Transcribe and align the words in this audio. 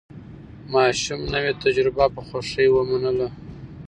ماشوم 0.73 1.21
نوې 1.33 1.53
تجربه 1.63 2.05
په 2.15 2.21
خوښۍ 2.27 2.67
ومنله 2.71 3.29